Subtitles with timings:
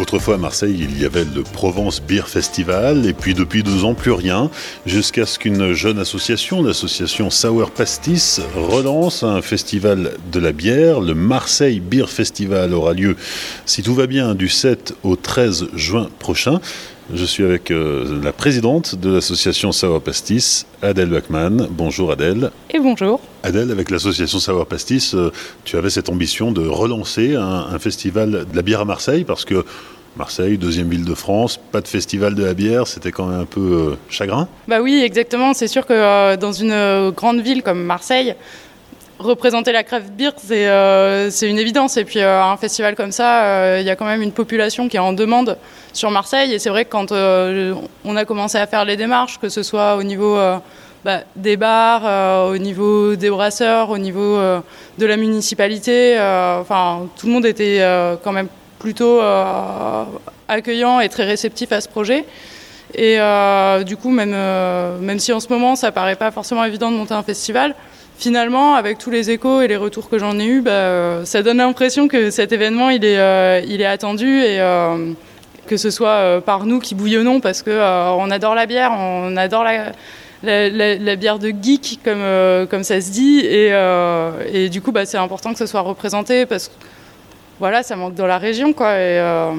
[0.00, 3.94] Autrefois à Marseille, il y avait le Provence Beer Festival, et puis depuis deux ans,
[3.94, 4.48] plus rien,
[4.86, 11.00] jusqu'à ce qu'une jeune association, l'association Sour Pastis, relance un festival de la bière.
[11.00, 13.16] Le Marseille Beer Festival aura lieu,
[13.66, 16.60] si tout va bien, du 7 au 13 juin prochain.
[17.12, 21.66] Je suis avec euh, la présidente de l'association Sour Pastis, Adèle Bachmann.
[21.70, 22.50] Bonjour Adèle.
[22.70, 23.18] Et bonjour.
[23.42, 25.32] Adèle, avec l'association Sour Pastis, euh,
[25.64, 29.64] tu avais cette ambition de relancer un, festival de la bière à Marseille parce que
[30.18, 33.44] Marseille, deuxième ville de France, pas de festival de la bière, c'était quand même un
[33.46, 35.54] peu euh, chagrin Bah oui, exactement.
[35.54, 38.34] C'est sûr que dans une grande ville comme Marseille,
[39.18, 41.96] représenter la craft beer, euh, c'est une évidence.
[41.96, 44.88] Et puis, euh, un festival comme ça, euh, il y a quand même une population
[44.88, 45.56] qui est en demande
[45.92, 46.52] sur Marseille.
[46.52, 49.96] Et c'est vrai que quand on a commencé à faire les démarches, que ce soit
[49.96, 50.38] au niveau
[51.04, 54.38] bah, des bars, au niveau des brasseurs, au niveau
[54.98, 56.16] de la municipalité,
[56.60, 57.82] enfin, tout le monde était
[58.22, 59.20] quand même plutôt
[60.48, 62.24] accueillant et très réceptif à ce projet.
[62.94, 63.18] Et
[63.84, 64.36] du coup, même,
[65.00, 67.74] même si en ce moment, ça paraît pas forcément évident de monter un festival,
[68.18, 71.42] finalement, avec tous les échos et les retours que j'en ai eus, bah, euh, ça
[71.42, 75.12] donne l'impression que cet événement, il est, euh, il est attendu et euh,
[75.66, 79.64] que ce soit par nous qui bouillonnons parce qu'on on adore la bière, on adore
[79.64, 79.92] la,
[80.42, 83.40] la, bière de geek, comme, comme ça se dit.
[83.40, 83.70] Et,
[84.52, 86.72] et du coup, bah, c'est important que ce soit représenté parce que
[87.60, 88.72] voilà, ça manque dans la région.
[88.72, 89.52] Quoi, et,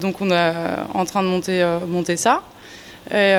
[0.00, 0.52] donc, on est
[0.94, 2.42] en train de monter, monter ça.
[3.10, 3.34] Et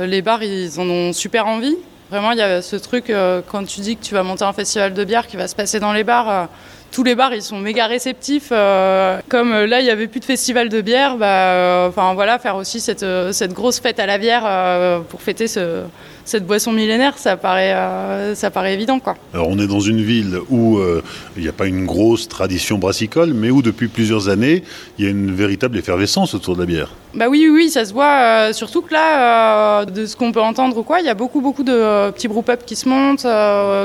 [0.00, 1.76] les bars, ils en ont super envie.
[2.10, 4.54] Vraiment, il y a ce truc, euh, quand tu dis que tu vas monter un
[4.54, 6.44] festival de bière qui va se passer dans les bars, euh,
[6.90, 8.48] tous les bars, ils sont méga réceptifs.
[8.50, 12.80] Euh, comme là, il n'y avait plus de festival de bière, bah, voilà, faire aussi
[12.80, 15.82] cette, cette, grosse fête à la bière pour fêter ce,
[16.28, 19.00] cette boisson millénaire, ça paraît, euh, ça paraît évident.
[19.00, 19.16] Quoi.
[19.32, 21.02] Alors on est dans une ville où euh,
[21.38, 24.62] il n'y a pas une grosse tradition brassicole, mais où depuis plusieurs années,
[24.98, 26.90] il y a une véritable effervescence autour de la bière.
[27.14, 28.20] Bah oui, oui, ça se voit.
[28.20, 31.40] Euh, surtout que là, de ce qu'on peut entendre ou quoi, il y a beaucoup,
[31.40, 33.26] beaucoup de petits group up qui se montent,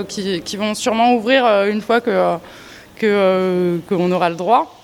[0.10, 2.38] qui, qui, vont sûrement ouvrir une fois que
[3.00, 4.80] qu'on aura le droit.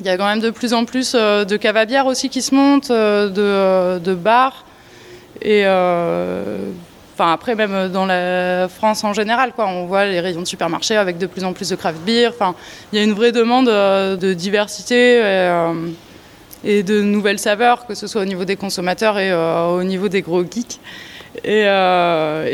[0.00, 2.42] Il y a quand même de plus en plus de caves à bière aussi qui
[2.42, 4.64] se montent, de, de bars.
[5.42, 6.58] Et euh,
[7.14, 10.96] enfin après même dans la France en général quoi on voit les rayons de supermarché
[10.96, 12.28] avec de plus en plus de craft beer.
[12.28, 12.54] Enfin
[12.92, 15.72] il y a une vraie demande euh, de diversité euh,
[16.64, 20.22] et, de nouvelles saveurs que ce soit au niveau des consommateurs et au niveau des
[20.22, 20.80] gros geeks
[21.44, 21.64] et,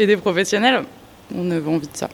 [0.07, 0.83] des professionnels.
[1.35, 2.09] On avait envie de ça.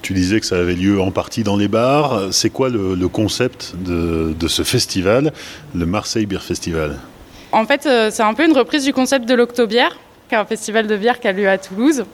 [0.00, 2.32] Tu disais que ça avait lieu en partie dans les bars.
[2.32, 5.32] C'est quoi le, concept de, de, ce festival,
[5.74, 6.98] le Marseille Beer Festival?
[7.52, 9.96] En fait, c'est un peu une reprise du concept de l'Octobière
[10.32, 12.04] un festival de bière qui a lieu à Toulouse.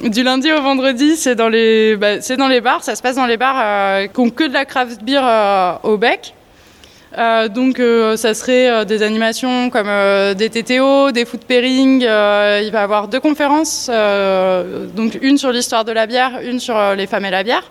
[0.00, 2.82] Du lundi au vendredi, c'est dans les, bah, dans les bars.
[2.82, 5.72] Ça se passe dans les bars euh, qui ont que de la craft beer euh,
[5.82, 6.34] au bec.
[7.18, 7.82] Euh, donc,
[8.16, 9.88] ça serait des animations comme
[10.34, 13.90] des TTO, des food il va y avoir deux conférences,
[14.94, 17.64] donc une sur l'histoire de la bière, une sur les femmes et la bière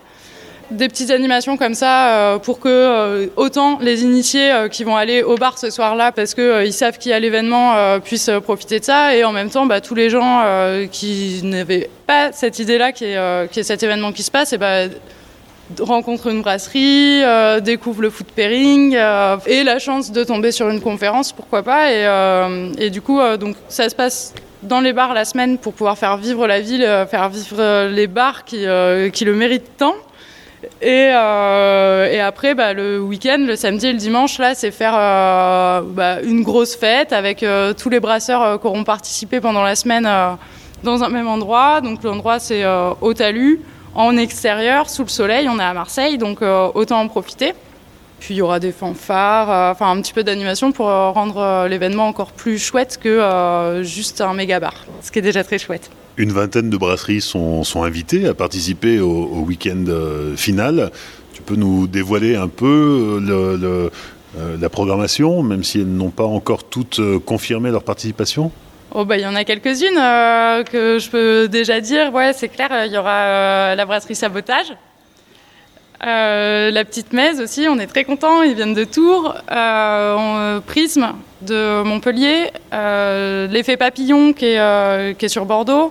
[0.70, 4.96] des petites animations comme ça euh, pour que euh, autant les initiés euh, qui vont
[4.96, 8.84] aller au bar ce soir-là parce qu'ils savent qu'il y a l'événement puissent profiter de
[8.84, 10.42] ça et en même temps bah, tous les gens
[10.90, 14.84] qui n'avaient pas cette idée-là qui est, cet événement qui se passe et bah,
[15.80, 17.22] rencontrent une brasserie,
[17.62, 18.96] découvrent le food pairing
[19.46, 21.92] et la chance de tomber sur une conférence, pourquoi pas.
[22.78, 26.16] Et, du coup, donc, ça se passe dans les bars la semaine pour pouvoir faire
[26.16, 28.66] vivre la ville, faire vivre les bars qui,
[29.12, 29.94] qui le méritent tant.
[30.82, 34.94] Et, euh, et, après, bah, le week-end, le samedi et le dimanche, là, c'est faire
[34.94, 39.74] euh, bah, une grosse fête avec euh, tous les brasseurs qui auront participé pendant la
[39.74, 40.08] semaine
[40.82, 41.80] dans un même endroit.
[41.80, 42.64] Donc l'endroit, c'est
[43.00, 43.60] au talus,
[43.94, 45.48] en extérieur, sous le soleil.
[45.48, 47.54] On est à Marseille, donc autant en profiter.
[48.18, 52.32] Puis il y aura des fanfares, enfin un petit peu d'animation pour rendre l'événement encore
[52.32, 55.90] plus chouette que juste un méga bar, ce qui est déjà très chouette.
[56.20, 60.90] Une vingtaine de brasseries sont, invitées à participer au, week-end euh, final.
[61.32, 63.88] Tu peux nous dévoiler un peu euh,
[64.38, 68.52] euh, la programmation, même si elles n'ont pas encore toutes confirmé leur participation?
[68.92, 69.96] Oh bah il y en a quelques-unes
[70.70, 72.12] que je peux déjà dire.
[72.12, 74.74] Ouais, c'est clair, il y aura la brasserie Sabotage,
[76.02, 79.36] la petite Mèze aussi, on est très contents, ils viennent de Tours.
[80.66, 82.50] Prisme de Montpellier,
[83.50, 85.90] l'effet papillon qui est sur Bordeaux,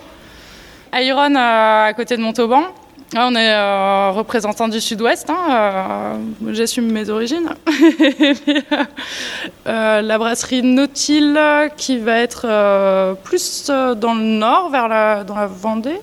[0.94, 2.64] Iron euh, à côté de Montauban.
[3.16, 7.50] on est euh, représentant du sud-ouest, hein, euh, j'assume mes origines.
[9.66, 11.38] la brasserie Nautil
[11.78, 16.00] qui va être plus dans le nord, vers la, dans la Vendée.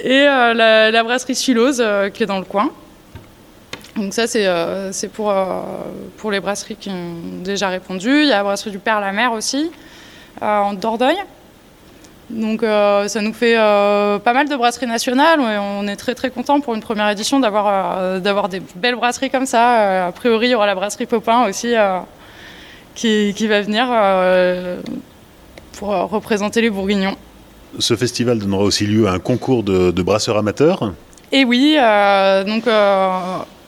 [0.00, 1.82] Et la, brasserie Sulose
[2.12, 2.70] qui est dans le coin.
[3.96, 4.48] Donc ça, c'est
[4.90, 5.32] c'est pour,
[6.16, 8.22] pour les brasseries qui ont déjà répondu.
[8.22, 9.70] Il y a la brasserie du Père la Mer aussi,
[10.40, 11.24] en Dordogne.
[12.30, 16.60] Donc ça nous fait pas mal de brasseries nationales et on est très très content
[16.60, 20.06] pour une première édition d'avoir d'avoir des belles brasseries comme ça.
[20.06, 21.74] a priori, il y aura la brasserie Popin aussi
[22.94, 23.86] qui, qui, va venir
[25.74, 27.16] pour représenter les Bourguignons.
[27.78, 30.92] Ce festival donnera aussi lieu à un concours de, brasseurs amateurs
[31.32, 33.18] Et oui, euh, donc euh,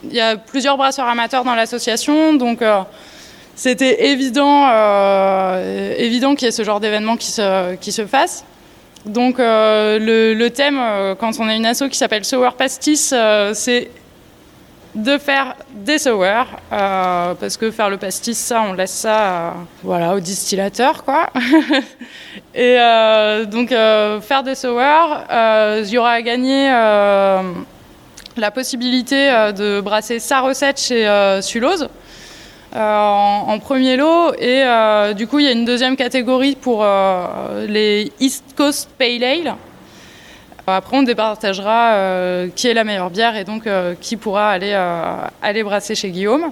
[0.03, 2.81] il y a plusieurs brasseurs amateurs dans l'association, donc euh,
[3.57, 4.69] c'était évident,
[5.97, 8.45] évident qu'il y ait ce genre d'événement qui se, qui se fasse.
[9.05, 10.79] Donc le, le, thème,
[11.19, 13.13] quand on a une asso qui s'appelle Sour Pastis,
[13.53, 13.89] c'est
[14.97, 19.51] de faire des sour, euh, parce que faire le pastis, ça, on laisse ça euh,
[19.83, 21.29] voilà, au distillateur, quoi.
[22.55, 26.67] et euh, donc, faire des sour, il y aura à gagner
[28.37, 31.07] la possibilité de brasser sa recette chez
[31.41, 31.89] Sulose.
[32.75, 34.63] En, en, premier lot et
[35.15, 36.85] du coup il y a une deuxième catégorie pour
[37.67, 39.55] les East Coast Pale Ale
[40.69, 44.73] après, on départagera euh, qui est la meilleure bière et donc euh, qui pourra aller,
[44.73, 46.51] euh, aller brasser chez Guillaume.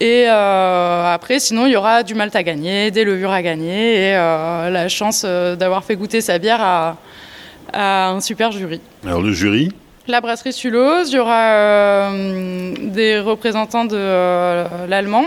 [0.00, 4.12] Et après, sinon, il y aura du malt à gagner, des levures à gagner et
[4.12, 6.96] la chance d'avoir fait goûter sa bière à,
[7.72, 8.80] un super jury.
[9.06, 9.72] Alors, le jury
[10.06, 12.10] La brasserie Sulose, il y aura
[12.78, 15.24] des représentants de l'allemand.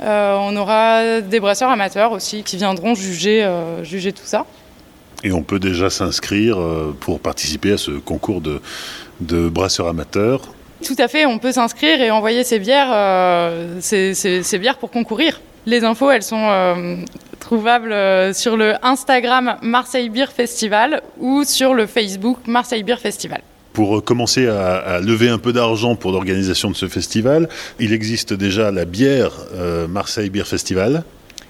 [0.00, 3.48] on aura des brasseurs amateurs aussi qui viendront juger,
[3.82, 4.44] juger tout ça.
[5.24, 8.60] Et on peut déjà s'inscrire euh, pour participer à ce concours de,
[9.20, 10.42] de brasseurs amateurs.
[10.84, 15.40] Tout à fait, on peut s'inscrire et envoyer ses bières, euh, ses, bières pour concourir.
[15.64, 16.96] Les infos, elles sont euh,
[17.40, 23.40] trouvables sur le Instagram Marseille Beer Festival ou sur le Facebook Marseille Beer Festival.
[23.76, 27.46] Pour commencer à, lever un peu d'argent pour l'organisation de ce festival,
[27.78, 29.32] il existe déjà la bière
[29.86, 31.04] Marseille Beer Festival.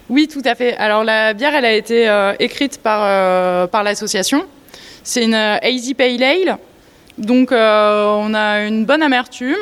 [0.08, 0.76] Oui, tout à fait.
[0.76, 4.46] Alors la bière, elle a été euh, écrite par, euh, par l'association.
[5.02, 6.58] C'est une euh, Hazy Pale Ale.
[7.18, 9.56] Donc on a une bonne amertume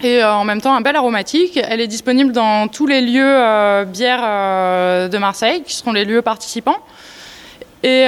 [0.00, 1.60] et en même temps un bel aromatique.
[1.62, 6.78] Elle est disponible dans tous les lieux bières de Marseille, qui seront les lieux participants.
[7.82, 8.06] Et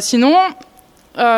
[0.00, 0.36] sinon,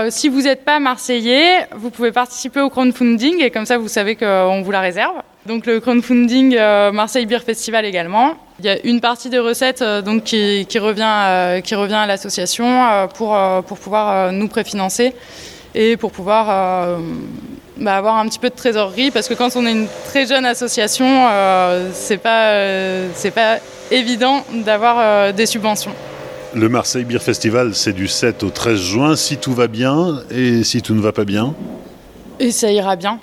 [0.09, 4.17] si vous n'êtes pas marseillais, vous pouvez participer au crowdfunding et comme ça vous savez
[4.17, 5.17] qu'on vous la réserve.
[5.47, 6.57] Donc le crowdfunding
[6.93, 8.37] Marseille Beer Festival également.
[8.59, 12.07] Il y a une partie des recettes euh, donc, qui, revient, euh, qui revient à
[12.07, 15.15] l'association euh, pour, pour pouvoir nous préfinancer
[15.75, 16.47] et pour pouvoir
[17.77, 20.47] bah, avoir un petit peu de trésorerie parce que quand on est une très jeune
[20.47, 21.29] association,
[21.93, 22.55] c'est pas,
[23.13, 23.59] c'est pas
[23.91, 25.93] évident d'avoir des subventions.
[26.57, 30.65] Le Marseille Beer Festival, c'est du 7 au 13 juin, si tout va bien et
[30.65, 31.55] si tout ne va pas bien
[32.41, 33.19] Et ça ira bien.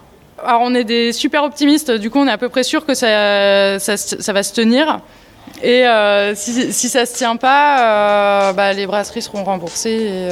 [0.45, 2.93] Alors on est des super optimistes, du coup on est à peu près sûr que
[2.93, 4.99] ça, ça, va se tenir.
[5.63, 10.29] Et euh, si, ça se tient pas, euh, bah, les brasseries seront remboursées.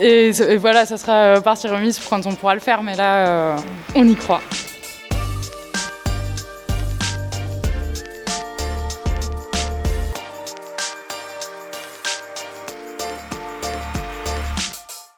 [0.00, 2.82] Et, euh, voilà, ça sera partie remise quand on pourra le faire.
[2.82, 3.54] Mais là,
[3.94, 4.42] on y croit.